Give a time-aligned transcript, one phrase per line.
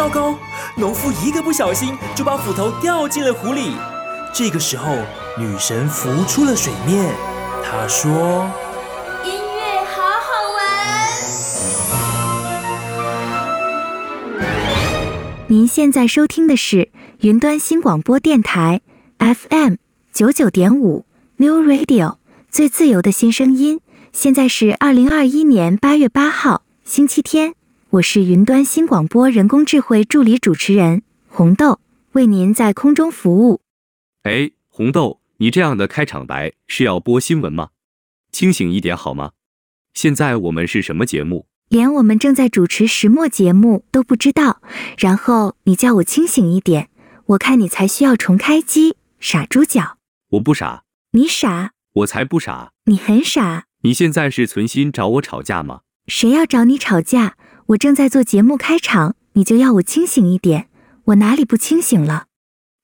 [0.00, 0.34] 糟糕！
[0.76, 3.76] 农夫一个不小心就把斧头掉进了湖里。
[4.32, 4.96] 这个时候，
[5.36, 7.14] 女神浮出了水面。
[7.62, 8.50] 她说
[9.22, 10.64] ：“音乐好好玩。”
[15.48, 18.80] 您现在收听的是云端新广播电台
[19.18, 19.74] FM
[20.14, 21.04] 九九点五
[21.36, 22.14] New Radio
[22.50, 23.82] 最自由的新声音。
[24.14, 27.52] 现在是二零二一年八月八号，星期天。
[27.94, 31.80] 我是云端新广播人工智慧助理主持人红豆，
[32.12, 33.62] 为您在空中服务。
[34.22, 37.70] 哎，红豆，你这样的开场白是要播新闻吗？
[38.30, 39.32] 清醒一点好吗？
[39.92, 41.46] 现在我们是什么节目？
[41.68, 44.62] 连我们正在主持石墨节目都不知道，
[44.96, 46.90] 然后你叫我清醒一点，
[47.26, 49.96] 我看你才需要重开机，傻猪脚。
[50.28, 53.64] 我不傻，你傻，我才不傻，你很傻。
[53.82, 55.80] 你现在是存心找我吵架吗？
[56.06, 57.34] 谁要找你吵架？
[57.70, 60.68] 我正在做节目开场，你就要我清醒一点，
[61.04, 62.24] 我哪里不清醒了？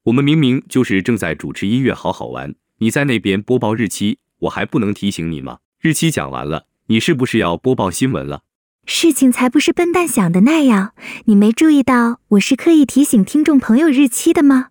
[0.05, 5.59] 我们明明就是正在主持音乐好好玩，你在那边播报日期，我还不能提醒你吗？
[5.81, 8.43] 日期讲完了，你是不是要播报新闻了？
[8.85, 10.93] 事情才不是笨蛋想的那样，
[11.25, 14.69] 你没注意到我是刻意提醒听众朋友日期的吗？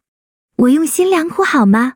[0.59, 1.95] 我用心良苦好吗？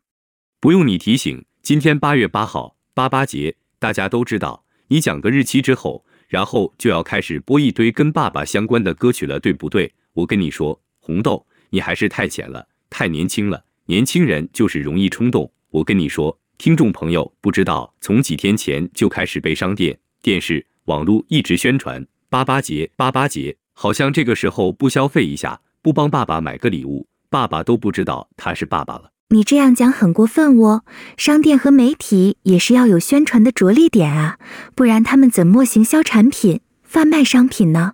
[0.60, 4.66] 不用你提醒，今天八月八号，八八节，大家都知道。
[4.90, 6.04] 你讲个日期之后。
[6.30, 9.92] 然后就要开始播一堆跟爸爸相关的歌曲了，对不对？
[10.14, 13.62] 我跟你说，红豆，你还是太浅了，太年轻了。
[13.86, 15.52] 年轻人就是容易冲动。
[15.72, 29.12] 我跟你说，听众朋友不知道，从几天前就开始被商店、电视、网络一直宣传八八节，八八节，好像这个时候不消费一下，不帮爸爸买个礼物，爸爸都不知道他是爸爸了。
[29.32, 30.84] 你这样讲很过分哦，
[31.16, 34.40] 商店和媒体也是要有宣传的着力点啊，
[34.74, 37.94] 不然他们怎么行销产品、贩卖商品呢？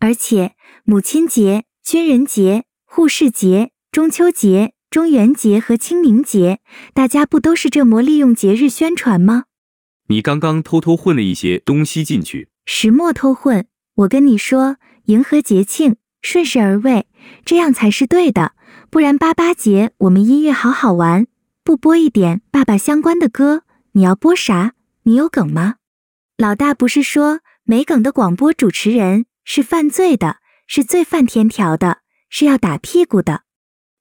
[0.00, 6.58] 而且母亲节、军人节、护士节、中秋节、中元节和清明节，
[6.92, 9.44] 大家不都是这么利用节日宣传吗？
[10.08, 13.66] 你刚刚偷偷混了一些东西进去，石墨偷混。
[13.94, 17.06] 我跟你说，迎合节庆，顺势而为，
[17.44, 18.54] 这样才是对的。
[18.94, 21.26] 不然八八节我们音乐好好玩，
[21.64, 24.74] 不播一点爸爸相关的歌，你要播啥？
[25.02, 25.78] 你有梗吗？
[26.38, 30.36] 老大不是说没梗的广播主持人是犯罪的，
[30.68, 33.42] 是罪犯天条的，是要打屁股的。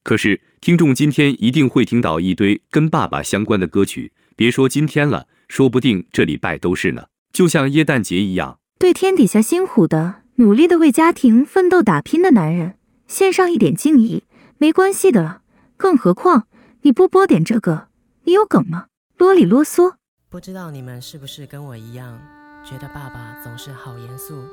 [0.04, 7.06] 可是听众今天一定会听到一堆跟爸爸相关的歌曲，别说今天了，说不定这礼拜都是呢。
[7.34, 12.76] 就像耶诞节一样，对天底下辛苦的、努力的为家庭奋斗打拼的男人，
[13.08, 14.22] 献上一点敬意。
[14.58, 15.42] 没关系的，
[15.76, 16.48] 更何况
[16.82, 17.88] 你不播点这个，
[18.24, 18.88] 你有梗吗？
[19.18, 19.96] 啰里啰嗦。
[20.30, 22.20] 不知道你们是不是跟我一样，
[22.66, 24.44] 觉得爸爸总是好严肃，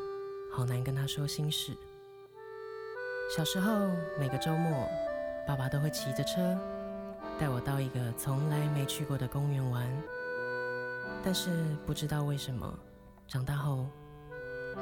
[0.52, 1.72] 好难跟他说心事。
[3.36, 3.88] 小时候
[4.18, 4.88] 每个周末，
[5.46, 6.58] 爸爸都会骑着车
[7.38, 9.86] 带我到一个从来没去过的公园玩。
[11.22, 11.50] 但是
[11.86, 12.78] 不知道为什么，
[13.28, 13.86] 长大后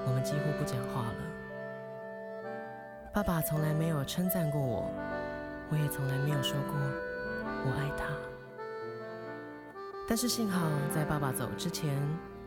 [0.06, 1.37] 我们几乎不讲话了。
[3.18, 4.88] 爸爸从来没有称赞过我。
[5.70, 6.74] 我也从来没有说过
[7.64, 8.04] 我爱他，
[10.08, 12.00] 但是幸好在爸爸走之前，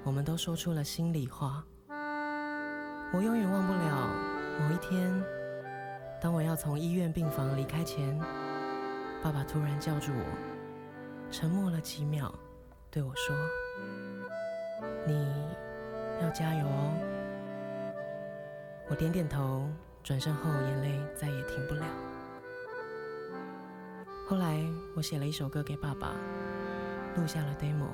[0.05, 1.61] 我们都说出了心里话。
[3.11, 4.09] 我永远忘不了
[4.61, 5.11] 某一天，
[6.21, 8.17] 当我要从医院病房离开前，
[9.21, 10.23] 爸爸突然叫住我，
[11.29, 12.33] 沉默了几秒，
[12.89, 13.35] 对我说
[15.05, 15.27] ：“你
[16.21, 16.93] 要加油哦。”
[18.87, 19.67] 我点点头，
[20.03, 21.83] 转身后眼泪再也停不了。
[24.27, 26.13] 后来我写了一首歌给爸爸，
[27.15, 27.89] 录下了 demo，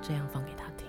[0.00, 0.88] 这样放给他听。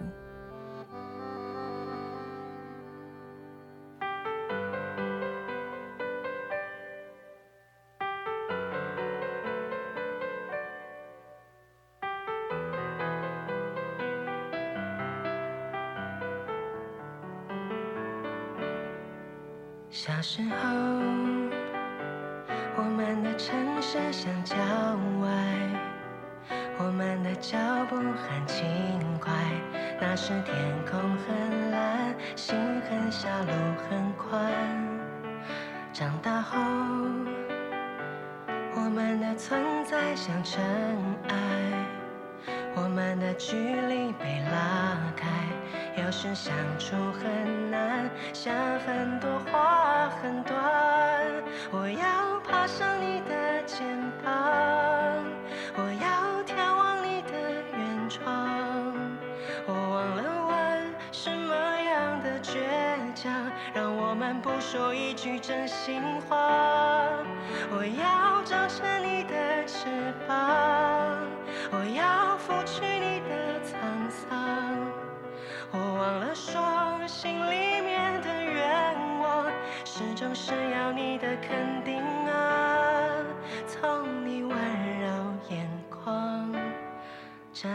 [87.61, 87.67] 绽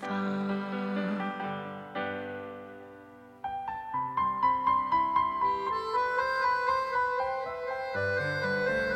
[0.00, 0.08] 放。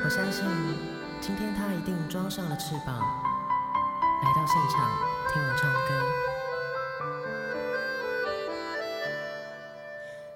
[0.02, 0.46] 我相信，
[1.20, 4.90] 今天他一定装上了翅膀，来到现场
[5.31, 5.78] 听我唱歌。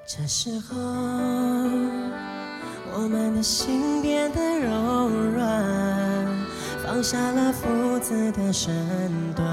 [0.06, 0.76] 这时候，
[2.92, 5.48] 我们的心变得柔软，
[6.92, 8.70] 放下了父子的身
[9.34, 9.46] 段，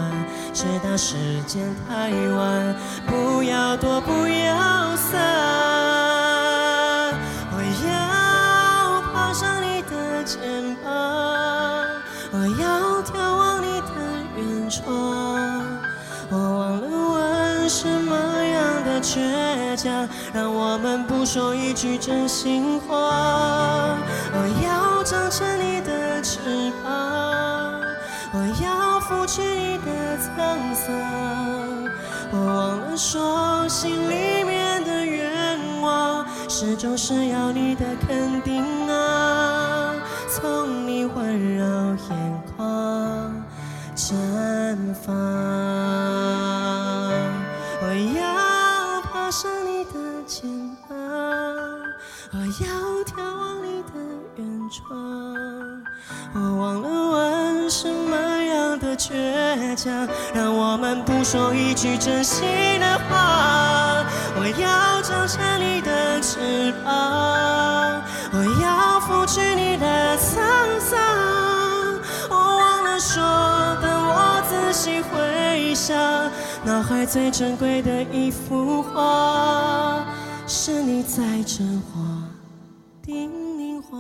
[0.54, 1.16] 直到时
[1.48, 2.76] 间太晚。
[3.08, 5.18] 不要躲，不要散。
[7.54, 10.38] 我要爬上你的肩
[10.84, 10.92] 膀，
[12.34, 13.88] 我要眺望你的
[14.36, 14.84] 远窗。
[16.30, 23.89] 我忘了问什么样的倔强，让我们不说一句真心话。
[30.40, 30.96] 沧桑。
[32.32, 39.96] 我忘了说，心里面的愿望，始终是要你的肯定啊，
[40.30, 41.66] 从你温柔
[42.10, 43.34] 眼眶
[43.96, 45.79] 绽放。
[60.34, 62.48] 让我们不说一句真心
[62.80, 64.06] 的话。
[64.36, 71.00] 我要长成你的翅膀，我要拂去你的沧桑。
[72.30, 73.22] 我忘了说，
[73.82, 75.98] 当我仔细回想，
[76.64, 80.06] 脑海最珍贵的一幅画，
[80.48, 82.00] 是你在真话。
[83.02, 83.98] 叮咛我，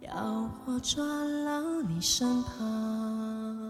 [0.00, 1.06] 要我转
[1.44, 3.65] 到你身旁，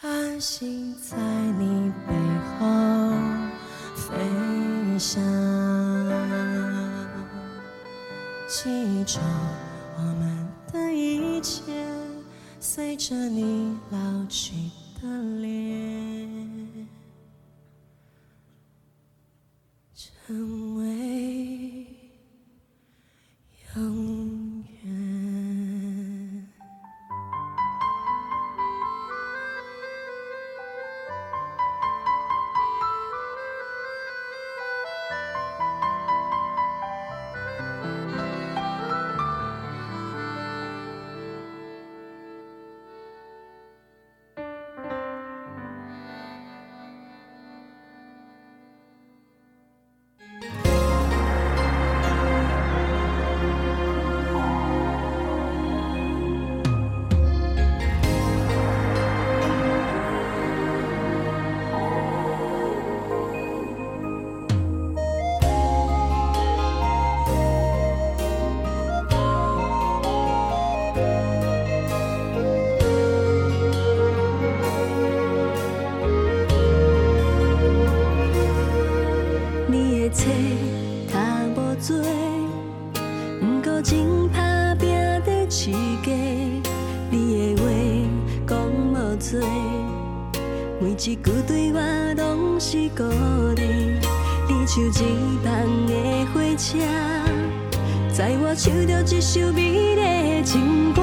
[0.00, 1.16] 安心在
[1.58, 2.14] 你背
[2.54, 3.10] 后
[3.96, 5.20] 飞翔，
[8.46, 9.18] 记住
[9.96, 11.72] 我们的一切，
[12.60, 14.54] 随着你老去
[15.02, 15.08] 的
[15.40, 16.88] 脸，
[19.96, 20.84] 成为。
[23.76, 24.07] 永
[94.48, 95.46] 你像一旁
[95.86, 95.92] 的
[96.32, 96.78] 火车，
[98.12, 101.00] 载我唱着一首美丽的情歌。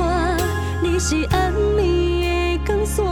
[0.83, 1.79] 你是暗暝
[2.21, 3.03] 的光线，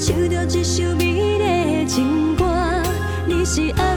[0.00, 2.46] 唱着一首美丽的情歌。
[3.26, 3.89] 你是爱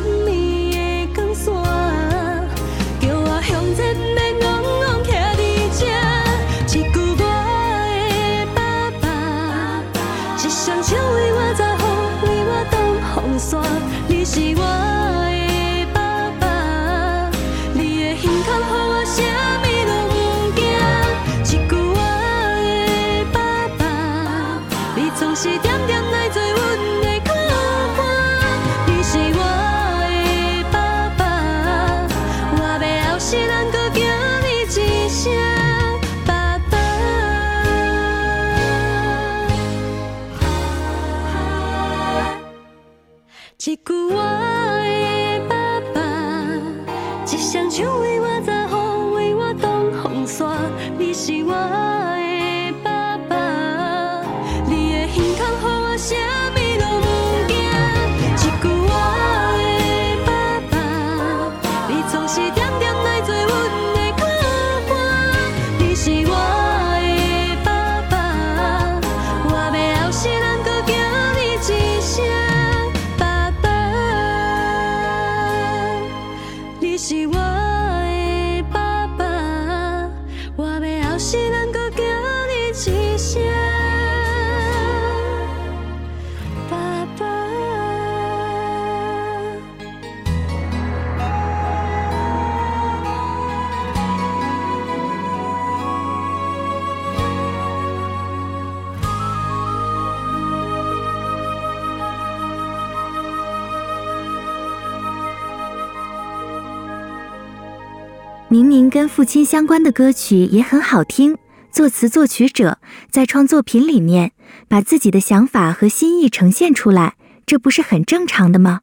[109.15, 111.37] 父亲相关的歌曲也很好听，
[111.71, 112.79] 作词作曲者
[113.11, 114.31] 在创作品里面
[114.67, 117.13] 把自己的想法和心意呈现出来，
[117.45, 118.81] 这不是很正常的吗？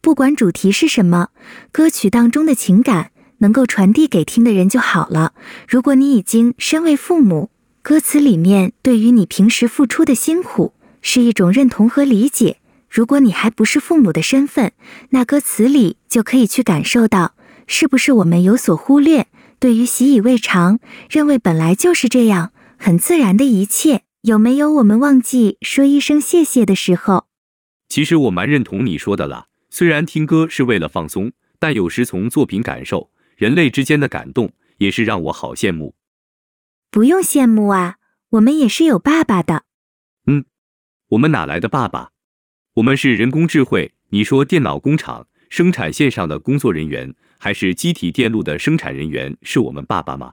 [0.00, 1.30] 不管主题是什么，
[1.72, 5.32] 歌曲当中的情感能够传递给听的人就好了。
[5.66, 7.50] 如果你已经身为父母，
[7.82, 14.70] 歌词里面对于你平时付出的辛苦是一种认同和理解；如果你还不是父母的身份，
[15.10, 17.34] 那歌词里就可以去感受到。
[17.66, 19.26] 是不是我们有所忽略？
[19.64, 20.78] 对于习以为常、
[21.08, 27.28] 认为本来就是这样、很自然的一切，有没有我们忘记说一声谢谢的时候？
[27.88, 29.46] 其实我蛮认同你说的啦。
[29.70, 35.94] 虽然听歌是为了放松，但有时从作品感受人类之间的感动，也是让我好羡慕。
[36.90, 37.96] 不用羡慕啊，
[38.32, 39.62] 我们也是有爸爸的。
[40.26, 40.44] 嗯，
[41.08, 42.10] 我们哪来的爸爸？
[42.74, 43.94] 我们是人工智慧。
[44.10, 47.14] 你说电脑工厂生产线上的工作人员。
[47.44, 50.32] 还是机体电路的生产人员是我们爸爸吗？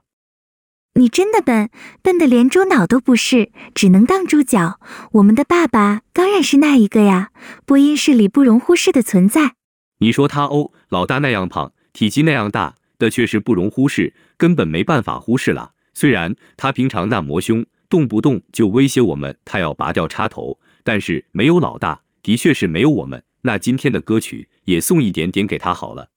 [0.94, 1.68] 你真的笨，
[2.00, 4.80] 笨的连猪脑都不是，只能当猪脚。
[5.12, 7.28] 我们的爸爸当然是那一个呀，
[7.66, 9.56] 播音室里不容忽视的存在。
[9.98, 15.72] 你说他哦，老大那样胖，体积那样大，的确是不容忽视，根本没办法忽视了。
[15.92, 23.22] 虽然他平常那魔凶，动不动就威胁我们，他要拔掉插头，但是没有老大，的确是没有我们。
[23.42, 26.08] 那今天的歌曲也送一点点给他好了。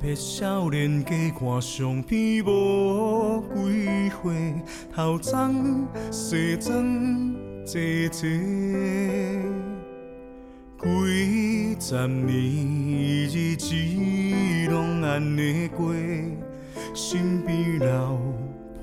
[0.00, 4.54] 飘泊少年家，看相片无几岁，
[4.94, 7.34] 头脏西装
[7.66, 7.78] 坐
[8.10, 8.26] 坐，
[10.80, 13.74] 几十年日子
[14.70, 15.92] 拢安尼过，
[16.94, 18.16] 身边老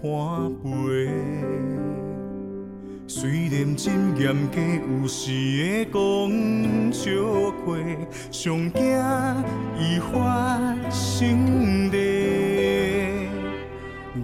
[0.04, 2.07] 伴陪。
[3.20, 4.62] 虽然真严格，
[5.02, 5.98] 有时会讲
[6.94, 7.10] 笑
[7.66, 7.74] 话，
[8.30, 8.80] 上惊
[9.80, 10.14] 伊发
[10.92, 11.98] 生地。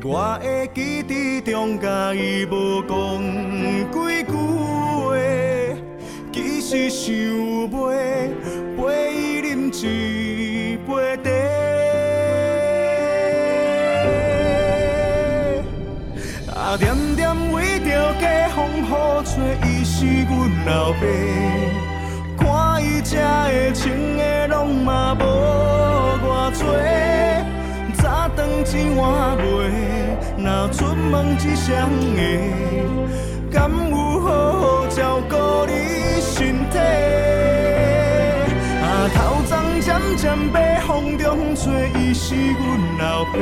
[0.03, 2.93] 我会记得中甲伊无讲
[3.91, 3.97] 几
[4.29, 4.31] 句
[5.09, 5.17] 话，
[6.31, 7.09] 其实想
[7.71, 8.29] 陪
[8.77, 8.81] 陪
[9.12, 9.17] 伊
[9.50, 11.31] 饮一杯茶。
[16.53, 16.95] 啊，点
[18.93, 19.33] 家风雨吹，
[19.67, 20.31] 伊是阮
[20.65, 21.01] 老爸。
[22.38, 22.45] 看
[22.83, 23.83] 伊吃的穿
[24.17, 25.23] 的，拢嘛无
[26.21, 26.62] 偌多。
[27.95, 29.01] 早顿钱换
[29.38, 29.41] 袂，
[30.38, 32.19] 若出门一双鞋，
[33.51, 35.35] 敢有好好照顾
[35.65, 35.71] 你
[36.21, 36.77] 身体？
[38.81, 38.85] 啊，
[39.15, 42.63] 头鬃渐渐白风中吹，伊是阮
[43.00, 43.39] 老爸。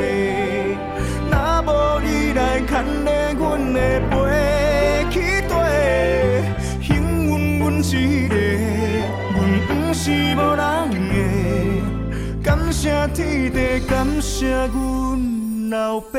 [1.30, 1.34] 若
[1.66, 1.68] 无
[2.00, 2.70] 你来牵
[3.04, 3.78] 着阮的
[4.10, 4.14] 背，
[6.80, 6.90] 幸
[7.26, 8.34] 运阮一个，
[9.34, 10.62] 阮不是无人
[11.08, 11.14] 的。
[12.42, 12.82] 感谢
[13.14, 13.56] 天地，
[13.88, 16.18] 感谢阮老爸。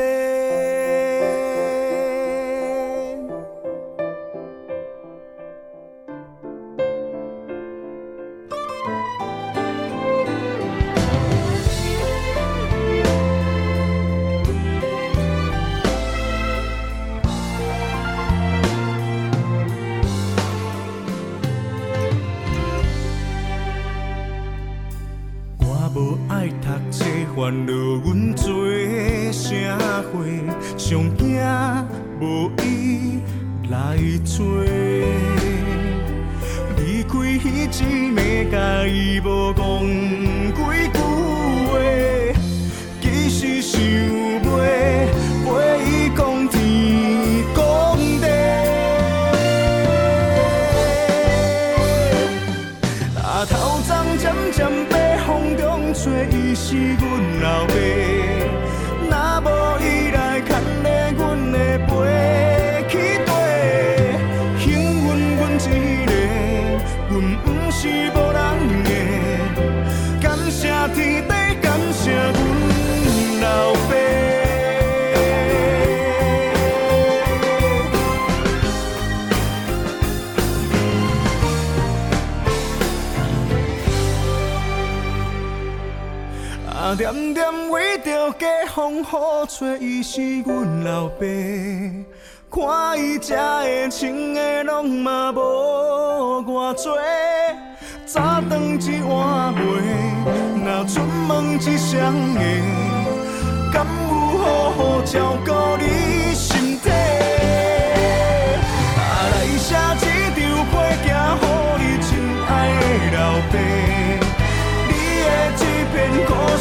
[27.44, 27.83] wonder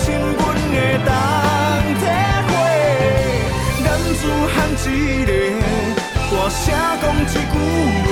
[0.03, 0.41] 心，阮
[0.73, 1.09] 会当
[2.01, 2.03] 体
[2.47, 2.51] 会。
[3.85, 3.87] 男
[4.19, 4.21] 子
[4.53, 4.85] 汉一
[5.25, 5.31] 个，
[6.29, 6.61] 大声
[7.01, 7.55] 讲一句
[8.03, 8.11] 话，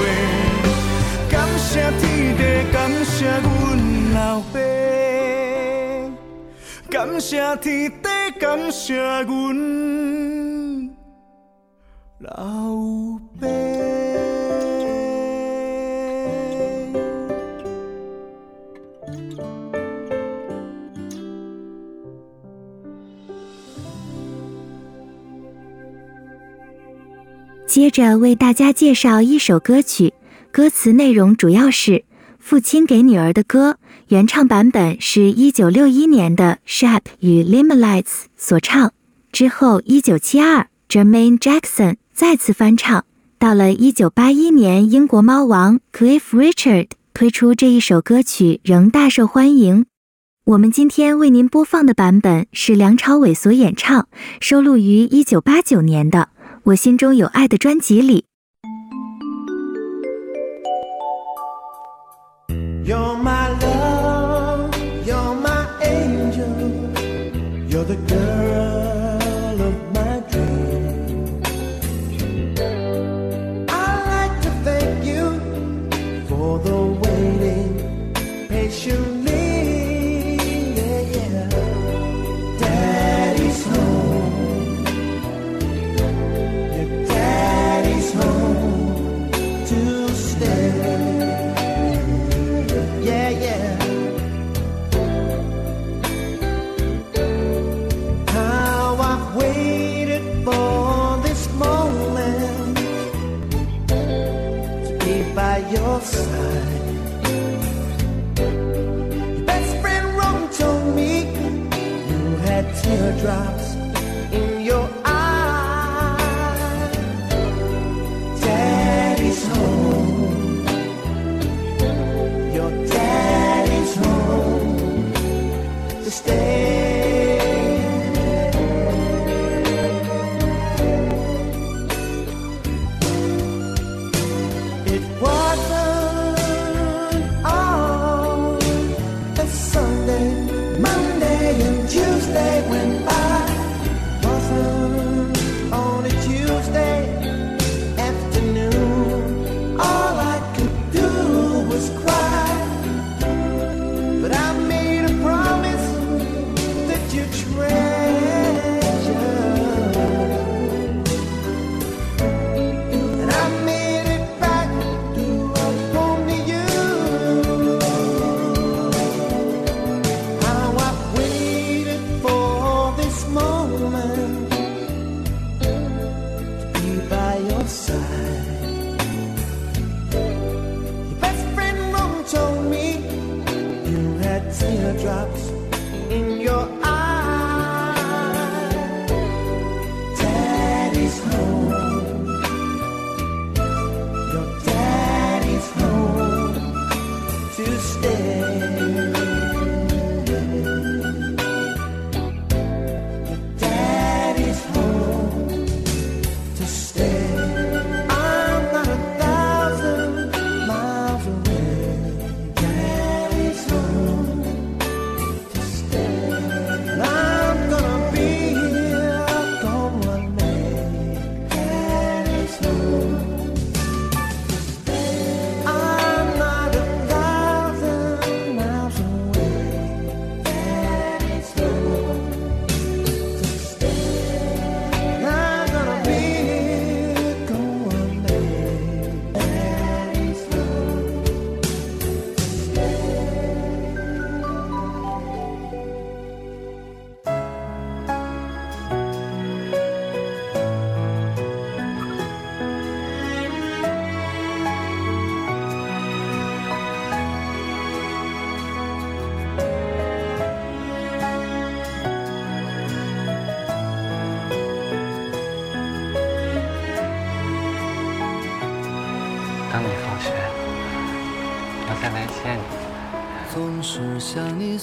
[1.29, 2.01] 感谢天
[2.37, 2.39] 地，
[2.71, 3.45] 感谢阮
[4.13, 4.55] 老爸，
[6.89, 8.07] 感谢天地，
[8.39, 9.29] 感谢阮
[12.19, 12.29] 老
[13.39, 13.90] 爸。
[27.71, 30.13] 接着为大家介绍一首歌曲，
[30.51, 32.03] 歌词内容主要是
[32.37, 33.77] 父亲给女儿的歌，
[34.09, 38.91] 原唱版本是一九六一年的 Shep 与 Limelites 所唱，
[39.31, 43.05] 之后一九七二 Jermaine Jackson 再次翻唱，
[43.39, 49.85] 到了一九八一年英国猫王 Cliff Richard 推出这一首歌曲，仍大受欢迎。
[50.43, 54.09] 我们今天为您播放的版本是梁朝伟所演唱，
[54.41, 56.27] 收录于一九八九年的。
[56.63, 58.25] 我心中有爱的专辑里
[62.85, 64.69] you're my love
[65.03, 66.45] you're my angel
[67.67, 68.80] you're the girl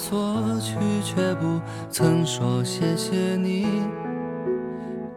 [0.00, 0.16] 索
[0.60, 3.66] 取却不曾说谢谢你，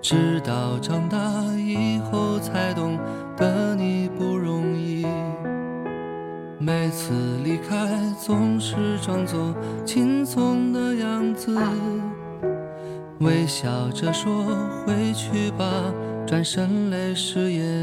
[0.01, 1.17] 直到长大
[1.55, 2.97] 以后才懂
[3.37, 5.05] 得你不容易。
[6.57, 7.13] 每次
[7.43, 7.87] 离开
[8.19, 11.55] 总是装作轻松的样子，
[13.19, 14.43] 微笑着说
[14.83, 15.63] 回去吧，
[16.25, 17.80] 转身泪湿眼。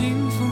[0.00, 0.49] 幸福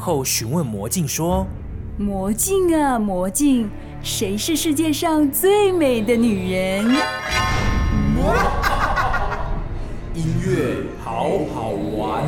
[0.00, 1.46] 皇后询问魔镜说
[2.00, 3.68] ：“魔镜啊，魔镜，
[4.02, 6.82] 谁是世界上最美的女人？”
[10.14, 12.24] 音乐好好玩，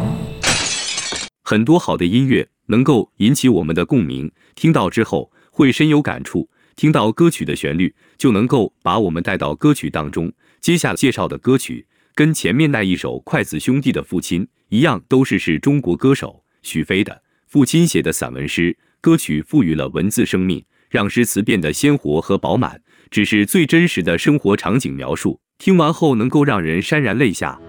[1.45, 6.51] 很多好的音乐能够引起我们的共鸣，听到之后会深有感触。
[6.77, 10.31] 听到歌曲的旋律，就能够把我们带到歌曲当中。
[10.61, 18.75] 接下来介绍的歌曲，跟前面那一首筷子兄弟的父亲一样，都是是中国歌手许飞的父亲写的散文诗。
[19.03, 25.39] 歌曲赋予了文字生命，让诗词变得鲜活和饱满，只是最真实的生活场景描述。
[25.59, 27.61] 听完后能够让人潸然泪下。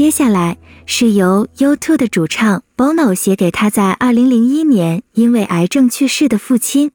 [0.00, 6.92] 接下来是由 U2 的主唱 Bono 写给他在2001年因为癌症去世的父亲。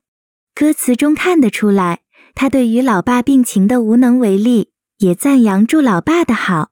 [0.56, 2.00] 歌词中看得出来，
[2.34, 6.70] 他对于老爸病情的无能为力，也赞扬祝老爸的好。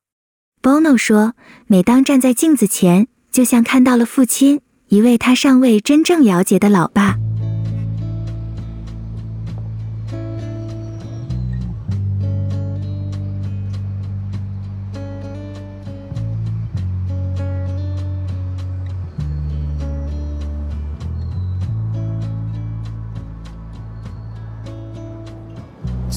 [0.60, 1.36] Bono 说
[1.70, 7.18] ：“每当站在镜子前，就像看到了父亲，一位他尚未真正了解的老爸。”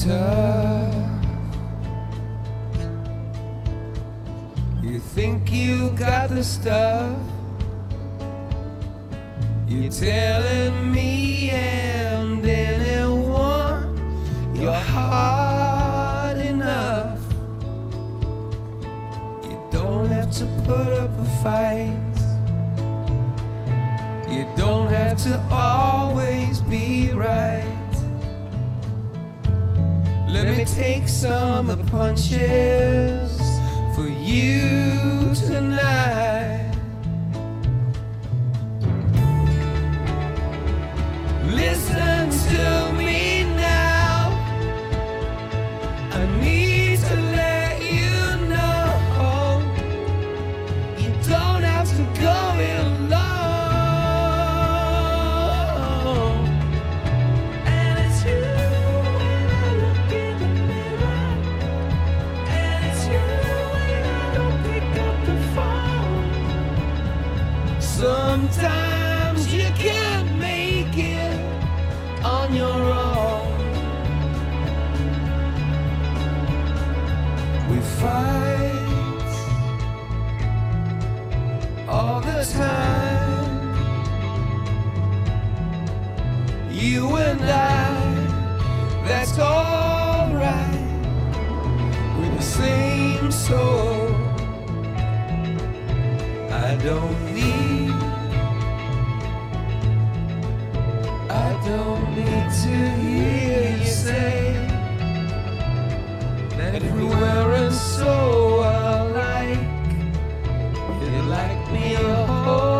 [0.07, 0.93] Tough.
[4.81, 7.17] You think you got the stuff.
[9.67, 13.97] You're telling me and anyone
[14.55, 17.19] you're hard enough.
[19.43, 22.15] You don't have to put up a fight.
[24.29, 27.76] You don't have to always be right.
[30.29, 33.39] Let me take some of the punches
[33.95, 36.75] for you tonight.
[41.45, 44.29] Listen to me now.
[46.11, 46.66] I need
[68.37, 71.39] Sometimes you can't make it
[72.23, 73.47] on your own.
[77.67, 79.33] We fight
[81.89, 83.73] all the time.
[86.71, 87.89] You and I,
[89.07, 90.85] that's alright.
[92.19, 94.13] We're the same soul.
[96.51, 97.66] I don't need,
[101.67, 104.53] don't need to hear you say
[106.57, 108.13] that if we weren't so
[108.61, 109.59] alike,
[111.01, 112.76] you'd like me a whole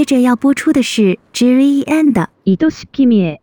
[0.00, 2.28] 接着要播出的是 Jerry and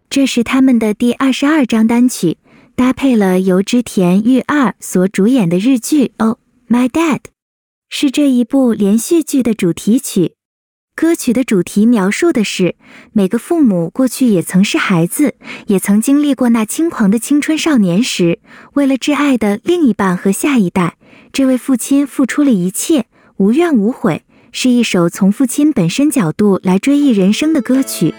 [0.10, 2.38] 这是他们的第二十二张单曲，
[2.76, 6.38] 搭配了由织田裕二所主演的日剧《Oh
[6.68, 7.18] My Dad》，
[7.90, 10.34] 是这一部连续剧的主题曲。
[10.96, 12.76] 歌曲的主题描述的是
[13.14, 15.36] 每个父母过去也曾是孩子，
[15.68, 18.40] 也曾经历过那轻狂的青春少年时，
[18.74, 20.98] 为了挚爱的另一半和下一代，
[21.32, 23.06] 这位父亲付出了一切，
[23.36, 24.24] 无怨无悔。
[24.52, 28.14] 是一首从父亲本身角度来追忆人生的歌曲。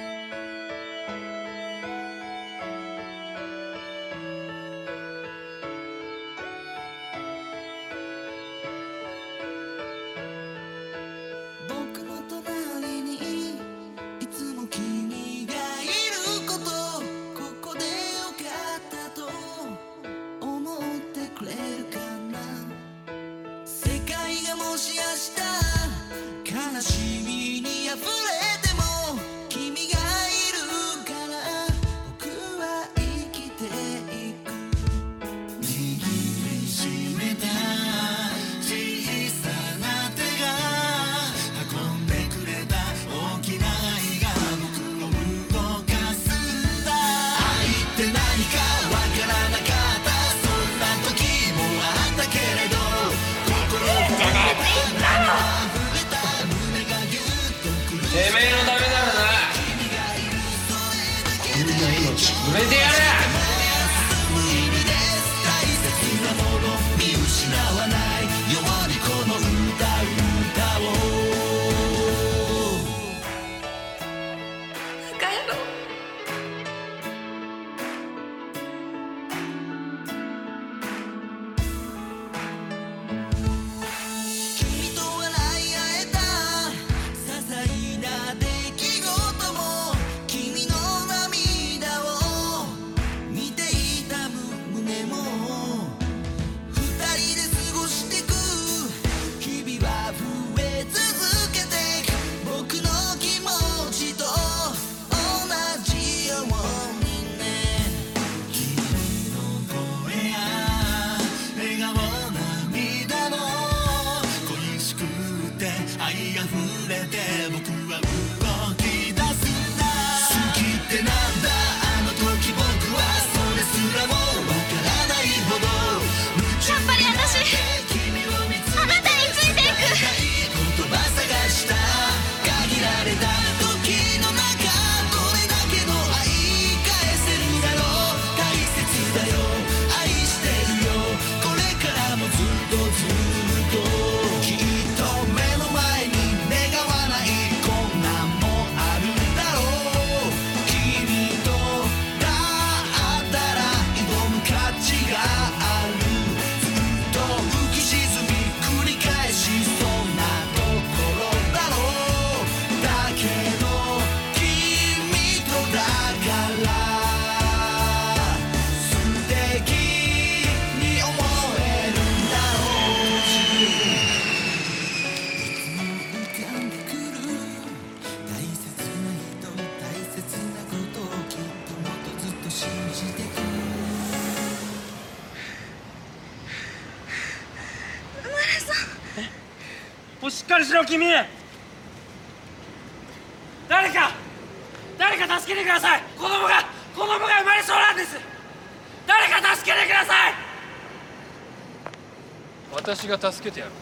[203.20, 203.72] 助けてやる。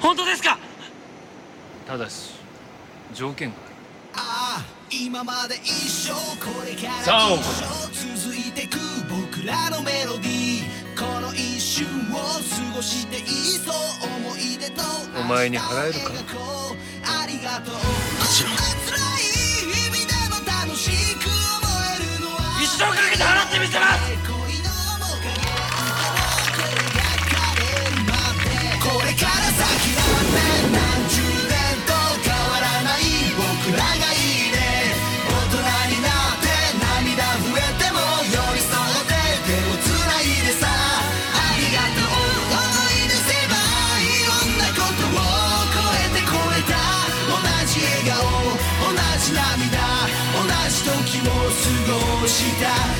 [0.00, 0.58] 本当ですか？
[1.86, 2.34] ただし
[3.14, 3.56] 条件が
[4.14, 4.64] ある。
[4.90, 6.12] 今まで一生
[6.44, 7.36] これからさあ
[7.92, 10.64] 続いてく僕らのメロディー
[10.96, 13.26] この一瞬を過ごしてい
[13.58, 13.74] そう
[14.26, 14.82] 思い出と
[15.20, 16.00] お前に払えるか？
[17.22, 17.80] ありがとうも
[18.32, 18.52] ちろん
[22.60, 24.37] 一生かけて払ってみせます！
[52.60, 52.97] die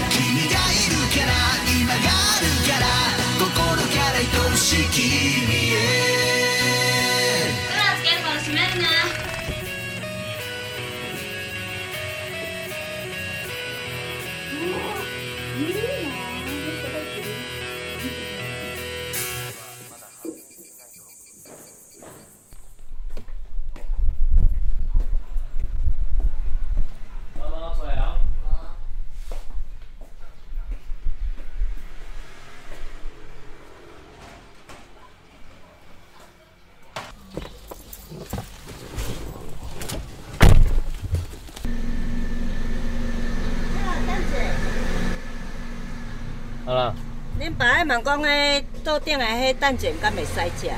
[48.02, 50.70] 讲诶，桌顶诶迄蛋卷敢会使食？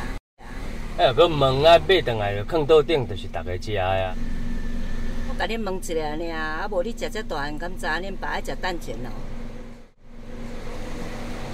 [0.99, 4.15] 哎，佮问啊，买倒来就放桌顶，就是逐个食诶啊。
[5.29, 9.11] 我甲恁问一下尔，啊无你食遮大汉，敢知恁爸爱食蛋卷咯？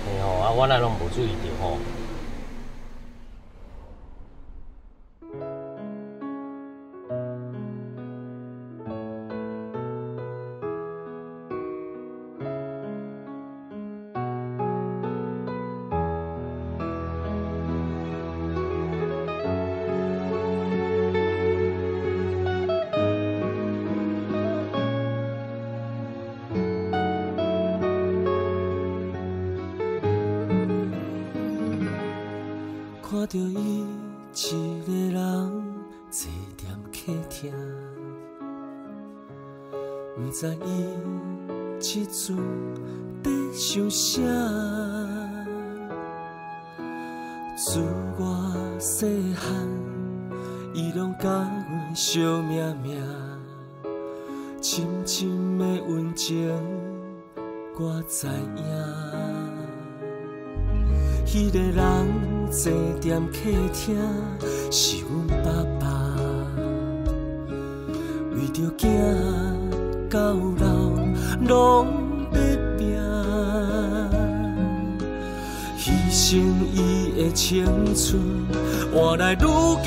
[0.07, 1.79] 哎哦，啊我那拢无注意着吼。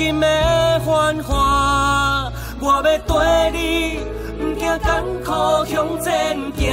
[0.00, 0.26] 今的
[0.80, 2.32] 繁华。
[2.58, 2.90] 我要跟
[3.52, 4.00] 你，
[4.38, 4.88] 不惊艰
[5.22, 5.28] 苦
[5.66, 6.08] 向前
[6.56, 6.72] 行。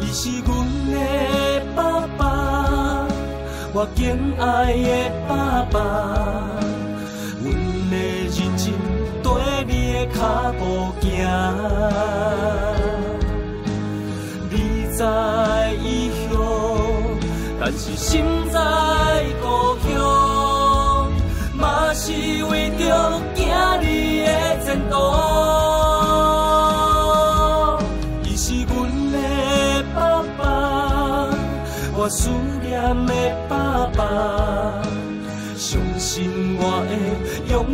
[0.00, 0.48] 伊是阮
[0.90, 0.96] 的
[1.76, 1.78] 爸
[2.16, 3.06] 爸
[3.74, 4.00] 我敬
[4.40, 5.30] 爱的爸
[5.70, 5.76] 爸，
[7.42, 7.44] 阮
[7.90, 7.92] 会
[8.32, 8.72] 认真
[9.22, 9.28] 跟
[9.68, 10.18] 你的脚
[10.58, 10.60] 步
[11.02, 11.06] 行。
[14.48, 14.54] 你
[14.96, 15.00] 在
[15.82, 16.40] 异乡，
[17.60, 18.24] 但是心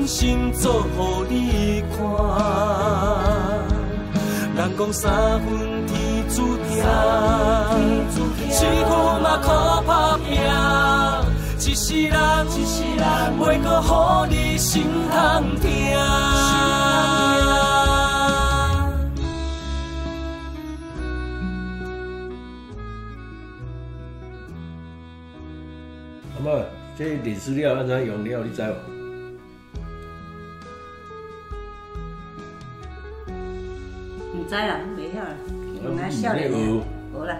[0.09, 1.99] 心做予你看。
[4.57, 6.65] 人讲三分天注定，
[8.51, 8.91] 辛苦
[9.23, 10.41] 嘛靠打拼，
[11.61, 13.05] 一世人一世人，
[13.39, 15.15] 袂阁予你心通
[15.61, 15.69] 疼。
[26.97, 28.43] 这历史料安怎用了？
[28.43, 28.98] 你知无？
[34.49, 35.29] 知啦，袂晓啦，
[35.85, 36.57] 用来少年的。
[37.13, 37.37] 好啦。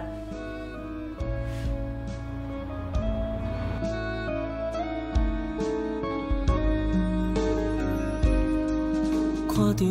[9.47, 9.85] 看到伊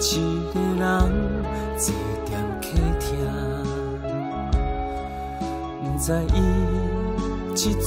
[0.00, 0.02] 一
[0.52, 0.82] 个人
[1.76, 2.30] 坐踮
[2.62, 2.64] 客
[2.98, 3.06] 厅，
[5.82, 6.36] 不知伊
[7.54, 7.84] 这阵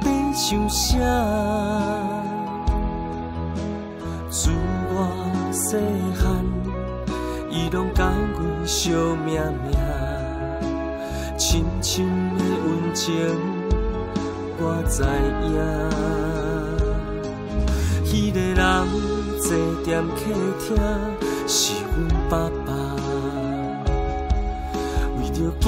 [0.00, 0.06] 在。
[0.34, 0.96] 想啥？
[7.72, 8.92] 拢甲阮相
[9.24, 9.72] 命命，
[11.38, 12.04] 深深
[12.36, 13.14] 的温情
[14.58, 15.02] 我知
[15.48, 15.56] 影。
[18.04, 18.60] 迄、那个人
[19.40, 19.44] 坐
[19.86, 20.20] 踮客
[20.60, 20.66] 厅
[21.48, 21.96] 是阮
[22.28, 22.32] 爸
[22.66, 22.68] 爸，
[25.16, 25.64] 为着囝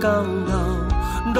[0.00, 0.06] 到
[0.46, 0.54] 老
[1.34, 1.38] 拢。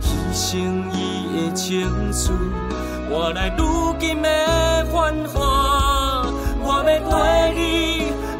[0.00, 0.48] 牺牲
[0.92, 0.94] 伊
[1.48, 2.36] 的青春，
[3.10, 4.28] 换来如今的
[4.92, 4.98] 繁
[5.32, 5.36] 华。
[6.62, 7.10] 我要陪
[7.56, 7.58] 你，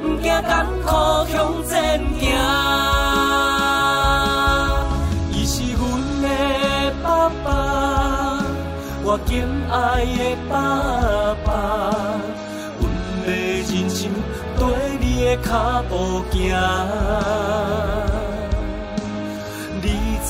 [0.02, 0.50] 不惊艰
[0.84, 0.88] 苦
[1.30, 1.34] 向
[1.66, 1.70] 前
[2.18, 2.22] 行。
[5.32, 5.80] 伊是阮
[6.22, 6.24] 的
[7.02, 7.04] 爸
[7.44, 7.46] 爸，
[9.02, 9.30] 我敬
[9.70, 9.74] 爱
[10.04, 10.52] 的爸
[11.44, 11.48] 爸，
[12.78, 12.82] 阮
[13.24, 13.28] 要
[13.68, 13.98] 认真
[14.58, 14.60] 跟
[15.00, 15.48] 你的脚
[15.88, 15.92] 步
[16.30, 16.34] 行。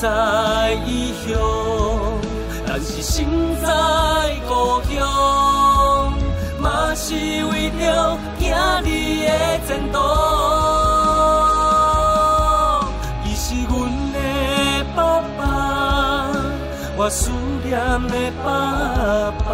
[0.01, 0.07] 在
[0.87, 1.37] 异乡，
[2.65, 3.19] 但是心
[3.61, 3.67] 在
[4.49, 4.97] 故乡，
[7.11, 7.83] 是为着
[8.39, 8.87] 囝儿的
[9.67, 9.99] 前途。
[13.25, 13.69] 伊是阮
[14.13, 14.17] 的
[14.95, 14.97] 爸
[15.37, 15.43] 爸，
[16.95, 17.29] 我思
[17.65, 17.75] 念
[18.07, 18.47] 的爸
[19.43, 19.51] 爸，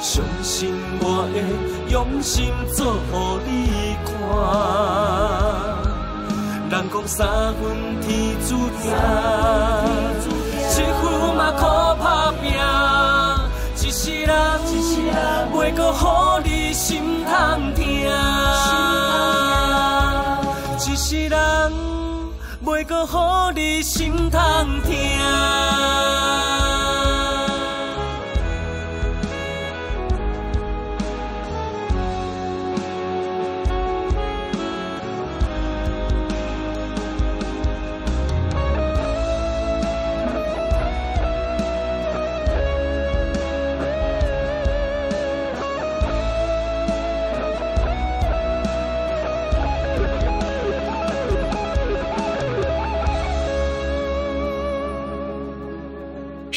[0.00, 0.10] 相
[0.42, 1.34] 信我会
[1.88, 2.78] 用心做
[3.46, 4.10] 予你看。
[6.68, 7.18] 人讲三
[7.60, 7.62] 分
[8.00, 8.08] 天
[8.48, 8.48] 注
[8.82, 8.90] 定，
[10.68, 11.00] 辛苦
[11.32, 11.64] 嘛靠，
[14.30, 15.12] 人
[15.52, 17.82] 袂阁予你心通疼，
[20.78, 21.38] 一世人
[22.64, 24.40] 袂阁予你心通
[24.82, 26.39] 疼。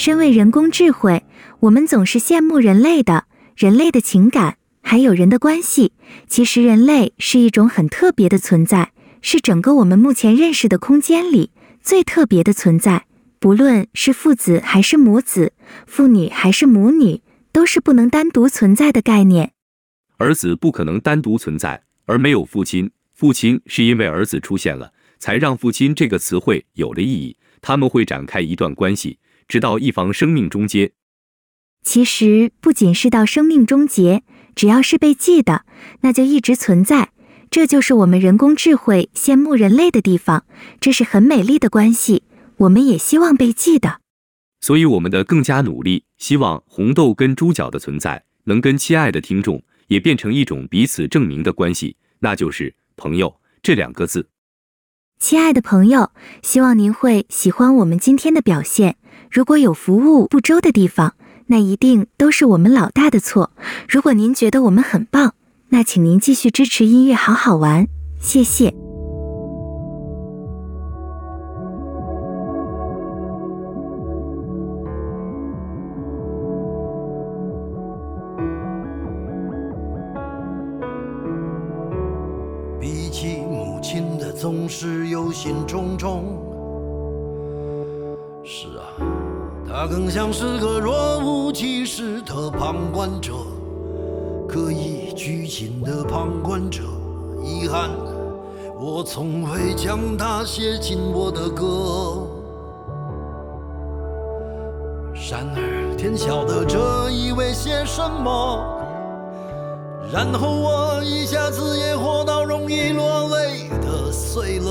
[0.04, 1.24] 身为人工智慧，
[1.62, 3.24] 我们总是羡慕人类的，
[3.56, 5.93] 人类的情感，还有人的关系。
[6.28, 8.91] 其实人类是一种很特别的存在，
[9.22, 11.51] 是整个我们目前认识的空间里
[11.82, 13.06] 最特别的存在。
[13.39, 15.54] 不论是父子还是母子，
[15.88, 17.22] 父女还是母女，
[17.54, 19.54] 都是不能单独存在的概念。
[20.18, 22.91] 儿子不可能单独存在，而没有父亲。
[23.14, 27.38] 父亲是因为儿子出现了，才让父亲这个词汇有了意义。
[27.62, 30.91] 他们会展开一段关系，直到一方生命终结。
[31.83, 34.23] 其实不仅是到生命终结，
[34.55, 35.65] 只要是被记的，
[36.01, 37.11] 那就一直存在。
[37.51, 40.45] 这就是我们人工智慧羡慕人类的地方，
[40.79, 42.23] 这是很美丽的关系。
[42.57, 43.99] 我们也希望被记得，
[44.61, 54.29] 所以我们的更加努力，希望红豆跟猪脚的存在能跟亲爱的听众也变成一种彼此证明的关系，那就是朋友这两个字。
[55.20, 56.11] 亲爱的朋友，
[56.41, 58.97] 希望您会喜欢我们今天的表现。
[59.32, 61.16] 如果有服务不周的地方，
[61.47, 63.51] 那一定都是我们老大的错。
[63.88, 65.34] 如果您觉得我们很棒，
[65.70, 67.88] 那请您继续支持音乐好好玩，
[68.20, 68.82] 谢谢。
[84.56, 86.22] 总是忧心忡忡，
[88.43, 88.86] 是啊，
[89.68, 93.34] 他更像是个若无其事的旁观者。
[94.47, 96.84] 刻意拘谨的旁观者，
[97.43, 97.89] 遗憾，
[98.80, 102.28] 我从未将他写进我的歌。
[105.32, 108.64] 然而天晓得这意味些什么，
[110.14, 113.26] 然后我一下子也活到容易落
[114.34, 114.69] 泪的岁了。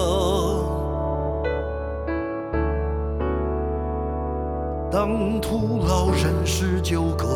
[4.90, 7.28] 当徒劳人事纠葛。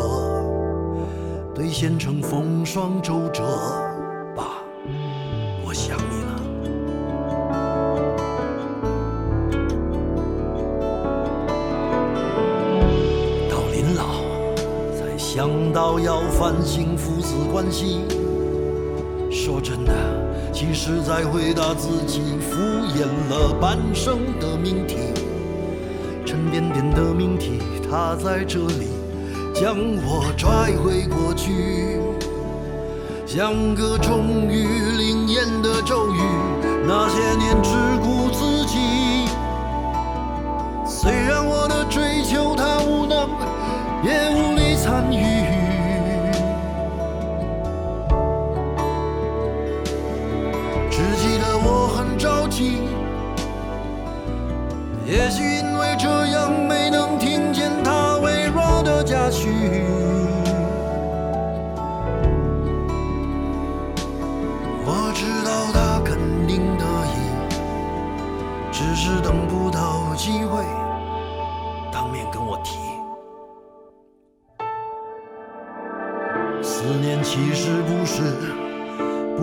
[1.55, 3.43] 兑现成风霜周折，
[4.37, 4.59] 爸，
[5.65, 6.37] 我想你了。
[13.49, 14.05] 到临老
[14.93, 18.05] 才想到要反省父子关系。
[19.31, 19.95] 说真的，
[20.59, 22.57] 其实在回答自己敷
[22.97, 24.97] 衍了半生的命题，
[26.25, 28.89] 沉甸甸的命题，它在这里。
[29.53, 32.01] 将我拽回过去，
[33.27, 34.65] 像个终于
[34.97, 36.21] 灵验的咒语。
[36.87, 38.16] 那些年只顾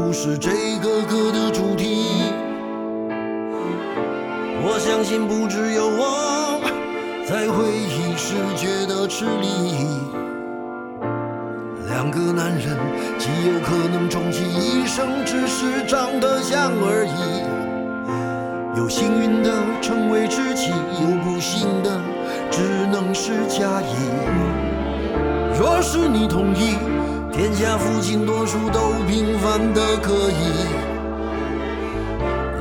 [0.04, 0.52] 不是这
[0.82, 2.04] 个歌的主题。
[4.62, 6.60] 我相信不只有我
[7.26, 9.88] 在回忆时觉得吃力。
[11.88, 12.78] 两个男人
[13.18, 18.78] 极有可能终其一生只是长得像而已。
[18.78, 19.52] 有幸运的
[19.82, 21.98] 成为知己，有不幸的
[22.52, 23.96] 只能是假意。
[25.58, 26.76] 若是你同意，
[27.36, 30.68] 天下父亲多数都平凡的可以。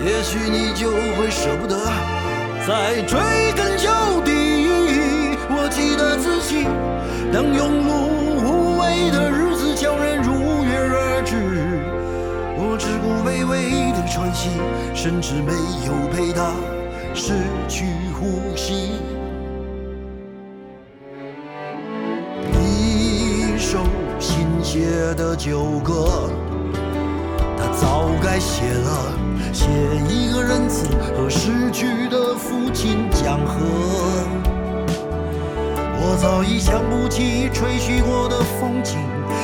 [0.02, 1.76] 也许你就会舍不得
[2.66, 3.20] 再追
[3.54, 3.90] 根究
[4.24, 4.32] 底。
[5.54, 6.64] 我记得自己，
[7.30, 8.08] 当庸碌
[8.42, 11.36] 无为的日子叫人如约而至，
[12.56, 14.48] 我只顾卑微的喘息，
[14.94, 15.52] 甚至没
[15.84, 16.50] 有陪他
[17.14, 17.34] 失
[17.68, 17.84] 去
[18.18, 18.92] 呼吸。
[25.14, 26.30] 的旧歌，
[27.56, 29.18] 他早该写了。
[29.52, 29.66] 写
[30.08, 33.60] 一个仁慈和逝去的父亲讲和，
[36.00, 38.98] 我早已想不起吹嘘过的风景，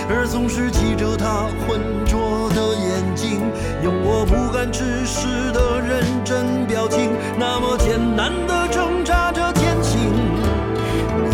[0.08, 3.42] 而总是记着他浑浊的眼睛，
[3.84, 9.98] 用我不敢直视的认真表情，那么艰难的挣扎着前行。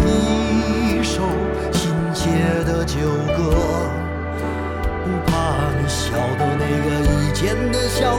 [0.04, 1.22] 一首
[1.72, 2.28] 新写
[2.66, 2.98] 的旧
[3.36, 3.54] 歌，
[5.94, 6.88] 晓得那个
[7.22, 8.18] 以前的笑。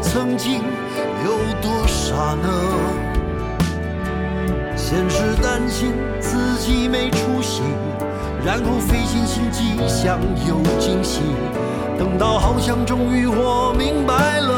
[0.00, 0.62] 曾经
[1.24, 1.28] 有
[1.60, 2.48] 多傻呢？
[4.74, 7.62] 先是担心自己没出息，
[8.44, 10.18] 然后费尽心机想
[10.48, 11.20] 有惊喜，
[11.96, 14.49] 等到好像终于我明白了，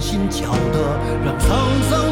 [0.00, 1.46] 心搅得让沧
[1.90, 2.03] 桑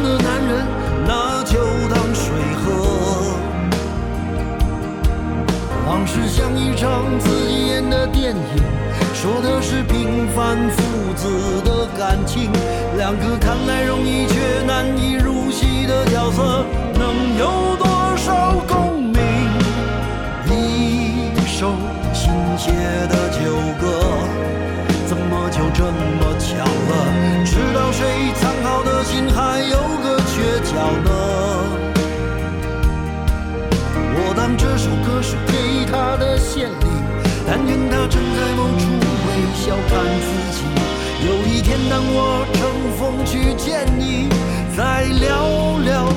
[43.25, 44.29] 去见你，
[44.75, 46.07] 再聊聊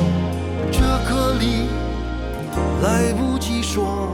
[0.71, 1.69] 这歌里
[2.83, 4.09] 来不及说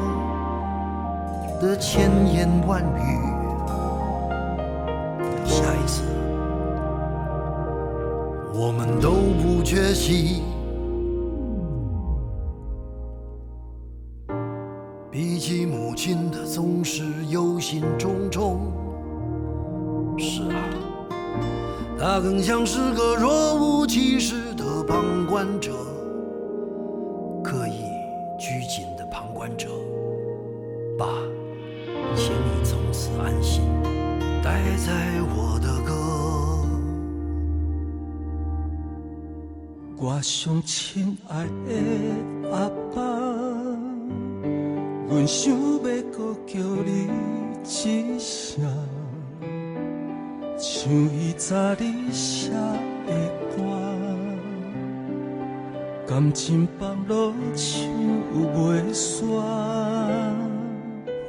[1.61, 3.19] 的千言万语，
[5.45, 6.03] 下一次
[8.55, 9.11] 我们都
[9.43, 10.43] 不缺席。
[15.11, 18.82] 比起母亲的总是忧心忡忡。
[22.03, 25.71] 他更像是个若无其事的旁观者，
[27.45, 27.85] 刻意
[28.37, 29.69] 拘谨的旁观者。
[30.99, 31.07] 爸。
[32.17, 33.63] 请你从此安心，
[34.43, 34.93] 待在
[35.31, 35.95] 我的歌。
[39.97, 43.01] 我上亲爱的阿爸，
[45.09, 45.79] 阮想要
[46.11, 47.09] 搁叫你
[47.63, 48.61] 一声，
[50.85, 53.13] 像伊早日写的
[53.55, 53.63] 歌，
[56.09, 57.89] 感情放落唱
[58.35, 59.23] 袂煞。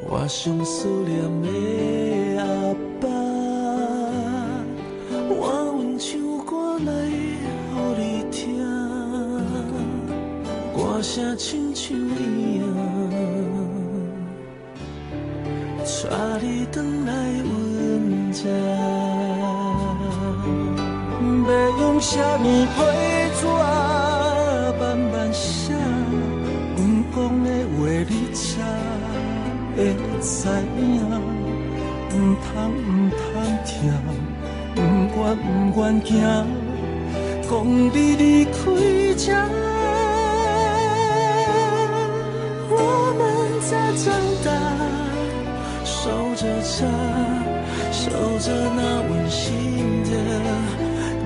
[0.10, 1.48] 我上思念的
[2.42, 3.08] 阿爸，
[5.30, 5.32] 我
[5.76, 6.10] 阮唱
[6.44, 7.14] 歌来予
[8.00, 8.02] 你
[8.32, 8.58] 听，
[10.76, 12.66] 歌声亲像伊啊，
[16.10, 17.12] 带你回来
[22.14, 22.78] 什么批
[23.40, 23.42] 纸
[24.80, 25.74] 慢慢写，
[26.78, 26.80] 阮
[27.12, 28.46] 讲的话你知。
[29.76, 29.78] 会
[30.22, 30.32] 知
[30.78, 31.02] 影，
[32.12, 33.18] 毋通毋通
[33.66, 33.74] 听，
[34.76, 34.78] 毋
[35.18, 36.14] 愿毋愿行，
[37.50, 38.54] 讲你离开
[39.18, 39.26] 这。
[42.70, 42.78] 我
[43.18, 43.22] 们
[43.60, 44.06] 在长
[44.46, 44.48] 大，
[45.84, 45.92] 守
[46.36, 46.86] 着家，
[47.92, 48.04] 守
[48.38, 48.46] 着
[48.76, 49.42] 那温馨
[50.04, 50.08] 的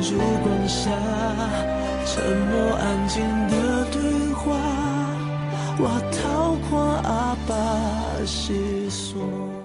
[0.01, 0.91] 烛光下，
[2.05, 4.55] 沉默安静的对话，
[5.79, 7.55] 我逃过阿爸。
[8.25, 8.55] 线
[8.89, 9.57] 索。